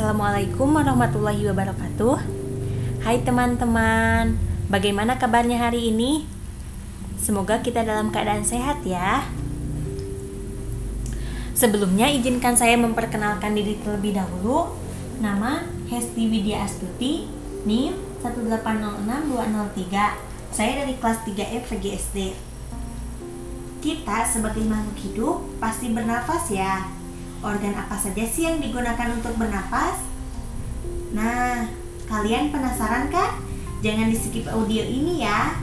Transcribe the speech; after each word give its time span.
Assalamualaikum 0.00 0.80
warahmatullahi 0.80 1.44
wabarakatuh. 1.52 2.16
Hai 3.04 3.20
teman-teman, 3.20 4.32
bagaimana 4.72 5.20
kabarnya 5.20 5.60
hari 5.60 5.92
ini? 5.92 6.24
Semoga 7.20 7.60
kita 7.60 7.84
dalam 7.84 8.08
keadaan 8.08 8.40
sehat 8.40 8.80
ya. 8.80 9.28
Sebelumnya 11.52 12.08
izinkan 12.08 12.56
saya 12.56 12.80
memperkenalkan 12.80 13.52
diri 13.52 13.76
terlebih 13.84 14.16
dahulu. 14.16 14.72
Nama 15.20 15.68
Hesti 15.92 16.32
Widya 16.32 16.64
Astuti, 16.64 17.28
NIM 17.68 17.92
1806203. 18.24 20.16
Saya 20.48 20.80
dari 20.80 20.96
kelas 20.96 21.28
3F 21.28 21.76
VGSD. 21.76 22.32
Kita 23.84 24.24
sebagai 24.24 24.64
makhluk 24.64 24.96
hidup 24.96 25.44
pasti 25.60 25.92
bernafas 25.92 26.48
ya 26.48 26.99
Organ 27.40 27.72
apa 27.72 27.96
saja 27.96 28.20
sih 28.28 28.44
yang 28.44 28.60
digunakan 28.60 29.16
untuk 29.16 29.32
bernapas? 29.40 29.96
Nah, 31.16 31.72
kalian 32.04 32.52
penasaran 32.52 33.08
kan? 33.08 33.40
Jangan 33.80 34.12
di 34.12 34.16
skip 34.20 34.44
audio 34.52 34.84
ini 34.84 35.24
ya. 35.24 35.56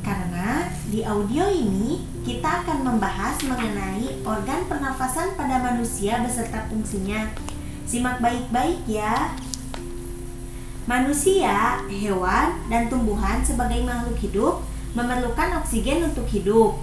Karena 0.00 0.72
di 0.88 1.04
audio 1.04 1.52
ini 1.52 2.00
kita 2.24 2.64
akan 2.64 2.80
membahas 2.80 3.38
mengenai 3.44 4.24
organ 4.24 4.64
pernafasan 4.66 5.36
pada 5.36 5.60
manusia 5.60 6.18
beserta 6.24 6.64
fungsinya. 6.72 7.28
Simak 7.84 8.18
baik-baik 8.24 8.80
ya. 8.88 9.36
Manusia, 10.88 11.84
hewan, 11.86 12.58
dan 12.66 12.90
tumbuhan 12.90 13.44
sebagai 13.44 13.84
makhluk 13.86 14.18
hidup 14.18 14.54
memerlukan 14.96 15.60
oksigen 15.62 16.08
untuk 16.08 16.26
hidup. 16.28 16.80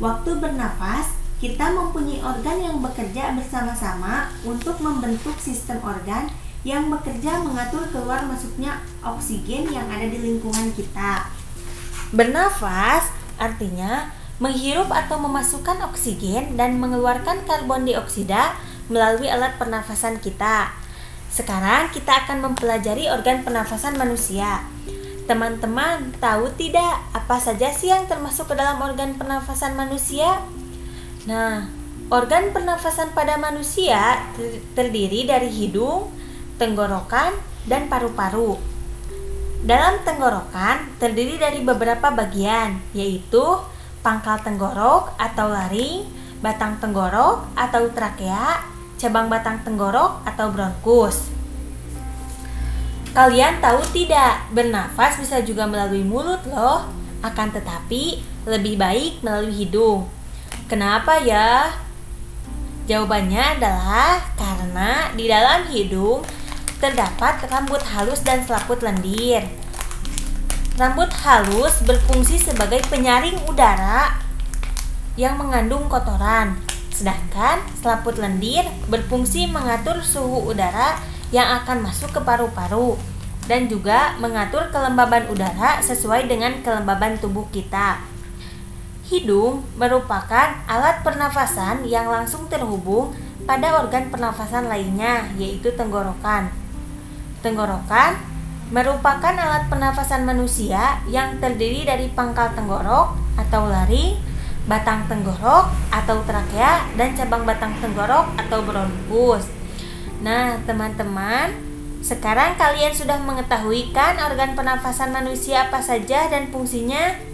Waktu 0.00 0.36
bernafas, 0.38 1.19
kita 1.40 1.72
mempunyai 1.72 2.20
organ 2.20 2.60
yang 2.60 2.76
bekerja 2.84 3.32
bersama-sama 3.32 4.28
untuk 4.44 4.76
membentuk 4.84 5.32
sistem 5.40 5.80
organ 5.80 6.28
yang 6.68 6.92
bekerja 6.92 7.40
mengatur 7.40 7.88
keluar 7.88 8.28
masuknya 8.28 8.76
oksigen 9.00 9.72
yang 9.72 9.88
ada 9.88 10.04
di 10.04 10.20
lingkungan 10.20 10.68
kita. 10.76 11.32
Bernafas 12.12 13.08
artinya 13.40 14.12
menghirup 14.36 14.92
atau 14.92 15.16
memasukkan 15.16 15.80
oksigen 15.88 16.60
dan 16.60 16.76
mengeluarkan 16.76 17.48
karbon 17.48 17.88
dioksida 17.88 18.52
melalui 18.92 19.32
alat 19.32 19.56
pernafasan 19.56 20.20
kita. 20.20 20.76
Sekarang 21.32 21.88
kita 21.88 22.26
akan 22.26 22.52
mempelajari 22.52 23.08
organ 23.08 23.40
pernafasan 23.40 23.96
manusia. 23.96 24.60
Teman-teman, 25.24 26.12
tahu 26.20 26.52
tidak 26.58 27.00
apa 27.16 27.38
saja 27.38 27.70
sih 27.70 27.88
yang 27.88 28.04
termasuk 28.10 28.50
ke 28.50 28.54
dalam 28.58 28.82
organ 28.82 29.14
pernafasan 29.14 29.78
manusia? 29.78 30.42
Nah, 31.28 31.68
organ 32.08 32.48
pernafasan 32.48 33.12
pada 33.12 33.36
manusia 33.36 34.24
terdiri 34.72 35.28
dari 35.28 35.52
hidung, 35.52 36.08
tenggorokan, 36.56 37.36
dan 37.68 37.92
paru-paru. 37.92 38.56
Dalam 39.60 40.00
tenggorokan 40.00 40.96
terdiri 40.96 41.36
dari 41.36 41.60
beberapa 41.60 42.08
bagian, 42.08 42.80
yaitu 42.96 43.60
pangkal 44.00 44.40
tenggorok 44.40 45.12
atau 45.20 45.52
laring, 45.52 46.08
batang 46.40 46.80
tenggorok 46.80 47.52
atau 47.52 47.92
trakea, 47.92 48.64
cabang 48.96 49.28
batang 49.28 49.60
tenggorok 49.60 50.24
atau 50.24 50.48
bronkus. 50.48 51.28
Kalian 53.12 53.60
tahu 53.60 53.84
tidak, 53.92 54.48
bernafas 54.56 55.20
bisa 55.20 55.44
juga 55.44 55.68
melalui 55.68 56.00
mulut 56.00 56.40
loh, 56.48 56.88
akan 57.20 57.52
tetapi 57.52 58.24
lebih 58.48 58.80
baik 58.80 59.20
melalui 59.20 59.52
hidung. 59.52 60.08
Kenapa 60.70 61.18
ya? 61.18 61.66
Jawabannya 62.86 63.58
adalah 63.58 64.22
karena 64.38 65.10
di 65.18 65.26
dalam 65.26 65.66
hidung 65.66 66.22
terdapat 66.78 67.42
rambut 67.50 67.82
halus 67.82 68.22
dan 68.22 68.46
selaput 68.46 68.78
lendir. 68.78 69.50
Rambut 70.78 71.10
halus 71.26 71.82
berfungsi 71.82 72.38
sebagai 72.38 72.86
penyaring 72.86 73.34
udara 73.50 74.14
yang 75.18 75.34
mengandung 75.42 75.90
kotoran, 75.90 76.54
sedangkan 76.94 77.66
selaput 77.82 78.22
lendir 78.22 78.62
berfungsi 78.86 79.50
mengatur 79.50 79.98
suhu 80.06 80.54
udara 80.54 81.02
yang 81.34 81.50
akan 81.66 81.82
masuk 81.82 82.14
ke 82.14 82.22
paru-paru 82.22 82.94
dan 83.50 83.66
juga 83.66 84.14
mengatur 84.22 84.70
kelembaban 84.70 85.26
udara 85.34 85.82
sesuai 85.82 86.30
dengan 86.30 86.62
kelembaban 86.62 87.18
tubuh 87.18 87.50
kita. 87.50 88.19
Hidung 89.10 89.66
merupakan 89.74 90.54
alat 90.70 91.02
pernafasan 91.02 91.82
yang 91.82 92.06
langsung 92.06 92.46
terhubung 92.46 93.10
pada 93.42 93.82
organ 93.82 94.06
pernafasan 94.06 94.70
lainnya, 94.70 95.26
yaitu 95.34 95.74
tenggorokan. 95.74 96.46
Tenggorokan 97.42 98.14
merupakan 98.70 99.34
alat 99.34 99.66
pernafasan 99.66 100.22
manusia 100.22 101.02
yang 101.10 101.42
terdiri 101.42 101.82
dari 101.82 102.06
pangkal 102.14 102.54
tenggorok 102.54 103.18
atau 103.34 103.66
laring, 103.66 104.14
batang 104.70 105.02
tenggorok 105.10 105.74
atau 105.90 106.22
trakea, 106.22 106.86
dan 106.94 107.10
cabang 107.18 107.42
batang 107.42 107.74
tenggorok 107.82 108.30
atau 108.38 108.62
bronkus. 108.62 109.50
Nah, 110.22 110.54
teman-teman, 110.62 111.50
sekarang 111.98 112.54
kalian 112.54 112.94
sudah 112.94 113.18
mengetahui 113.18 113.90
kan 113.90 114.14
organ 114.22 114.54
pernafasan 114.54 115.10
manusia 115.10 115.66
apa 115.66 115.82
saja 115.82 116.30
dan 116.30 116.54
fungsinya? 116.54 117.26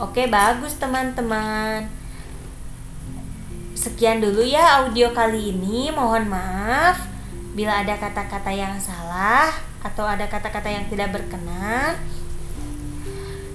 Oke, 0.00 0.24
bagus 0.28 0.80
teman-teman. 0.80 1.84
Sekian 3.76 4.22
dulu 4.22 4.40
ya 4.40 4.80
audio 4.80 5.12
kali 5.12 5.52
ini. 5.52 5.92
Mohon 5.92 6.32
maaf 6.32 7.02
bila 7.52 7.84
ada 7.84 7.98
kata-kata 8.00 8.48
yang 8.48 8.78
salah 8.80 9.52
atau 9.82 10.08
ada 10.08 10.24
kata-kata 10.30 10.70
yang 10.70 10.88
tidak 10.88 11.12
berkenan. 11.12 11.98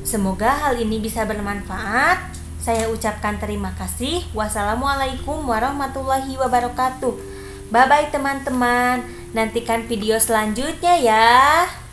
Semoga 0.05 0.53
hal 0.53 0.77
ini 0.77 1.01
bisa 1.01 1.25
bermanfaat. 1.25 2.37
Saya 2.61 2.91
ucapkan 2.91 3.39
terima 3.39 3.71
kasih. 3.79 4.27
Wassalamualaikum 4.35 5.47
warahmatullahi 5.47 6.35
wabarakatuh. 6.35 7.15
Bye 7.71 7.87
bye 7.87 8.07
teman-teman. 8.11 9.03
Nantikan 9.31 9.87
video 9.87 10.19
selanjutnya 10.19 10.95
ya. 10.99 11.86